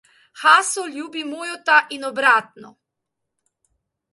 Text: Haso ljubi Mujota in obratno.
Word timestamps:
Haso 0.43 0.85
ljubi 0.95 1.21
Mujota 1.33 1.75
in 1.97 2.09
obratno. 2.09 2.73